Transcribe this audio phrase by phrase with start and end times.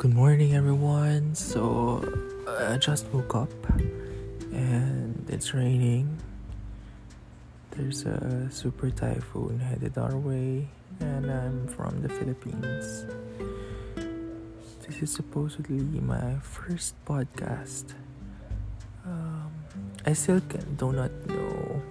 [0.00, 1.34] Good morning, everyone.
[1.34, 2.00] So,
[2.48, 3.52] I just woke up
[4.48, 6.16] and it's raining.
[7.72, 13.04] There's a super typhoon headed our way, and I'm from the Philippines.
[14.88, 17.92] This is supposedly my first podcast.
[19.04, 19.52] Um,
[20.06, 21.82] I still can, do not know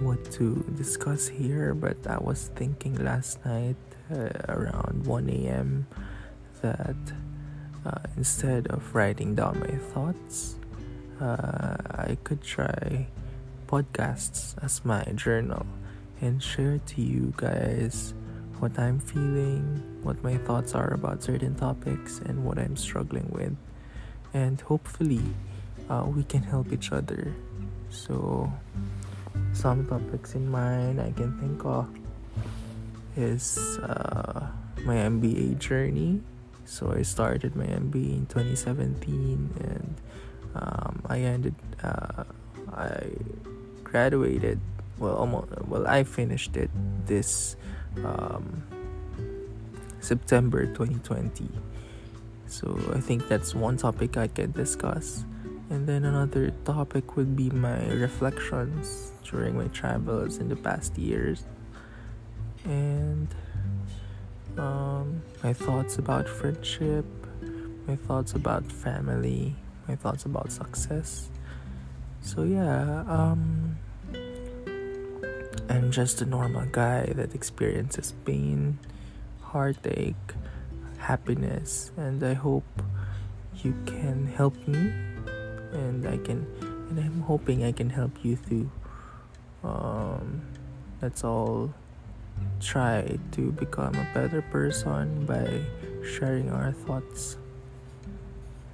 [0.00, 3.76] what to discuss here, but I was thinking last night
[4.10, 5.86] uh, around 1 a.m.
[6.64, 6.96] that
[7.84, 10.56] uh, instead of writing down my thoughts,
[11.20, 13.06] uh, I could try
[13.68, 15.66] podcasts as my journal
[16.24, 18.14] and share to you guys
[18.60, 23.52] what I'm feeling, what my thoughts are about certain topics, and what I'm struggling with.
[24.32, 25.20] And hopefully,
[25.90, 27.34] uh, we can help each other.
[27.90, 28.50] So,
[29.52, 31.92] some topics in mind I can think of
[33.16, 34.48] is uh,
[34.88, 36.24] my MBA journey.
[36.64, 39.94] So I started my MBA in 2017 and
[40.54, 42.24] um, I ended, uh,
[42.72, 43.10] I
[43.82, 44.60] graduated,
[44.98, 46.70] well, almost, well, I finished it
[47.06, 47.56] this
[48.04, 48.62] um,
[50.00, 51.48] September 2020.
[52.46, 55.24] So I think that's one topic I can discuss.
[55.70, 61.46] And then another topic would be my reflections during my travels in the past years.
[62.64, 63.28] And
[64.58, 67.04] um, my thoughts about friendship,
[67.86, 69.54] my thoughts about family,
[69.88, 71.28] my thoughts about success.
[72.22, 73.76] So, yeah, um,
[75.68, 78.78] I'm just a normal guy that experiences pain,
[79.42, 80.14] heartache,
[80.98, 82.64] happiness, and I hope
[83.62, 84.92] you can help me
[85.72, 86.46] and I can
[86.88, 88.70] and I'm hoping I can help you too.
[89.62, 90.42] Um,
[91.02, 91.72] let's all
[92.60, 95.60] try to become a better person by
[96.04, 97.36] sharing our thoughts.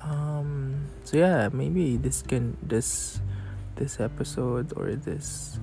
[0.00, 3.20] Um, so yeah, maybe this can this
[3.76, 5.58] this episode or this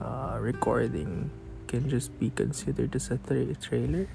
[0.00, 1.30] uh, recording
[1.66, 4.08] can just be considered as a tra- trailer.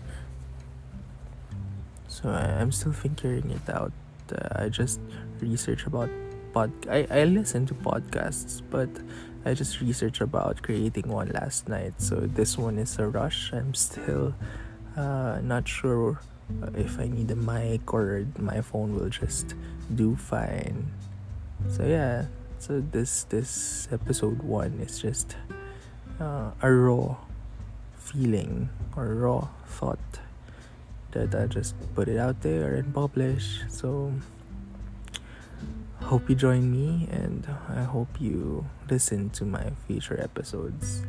[2.08, 3.94] So I, I'm still figuring it out.
[4.32, 5.00] Uh, I just
[5.42, 6.10] research about
[6.54, 8.90] pod I, I listen to podcasts but
[9.46, 11.94] I just researched about creating one last night.
[11.98, 13.54] So this one is a rush.
[13.54, 14.36] I'm still
[14.98, 16.20] uh, not sure
[16.76, 19.56] if I need a mic or my phone will just
[19.96, 20.92] do fine.
[21.70, 22.26] So yeah
[22.60, 25.38] so this this episode one is just
[26.20, 27.16] uh, a raw
[27.96, 30.20] feeling or raw thought
[31.12, 33.64] that I just put it out there and publish.
[33.70, 34.12] So
[36.10, 41.04] hope you join me and I hope you listen to my future episodes.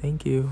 [0.00, 0.48] Thank you.